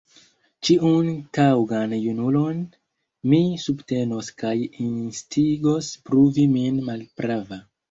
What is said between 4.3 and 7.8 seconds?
kaj instigos pruvi min malprava.